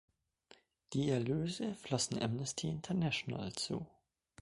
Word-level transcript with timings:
Die 0.93 1.11
Erlöse 1.11 1.75
flossen 1.75 2.19
Amnesty 2.23 2.67
International 2.67 3.53
zu. 3.53 3.85